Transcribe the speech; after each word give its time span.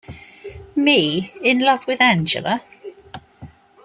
Me 0.75 1.31
in 1.43 1.59
love 1.59 1.85
with 1.85 2.01
Angela? 2.01 2.63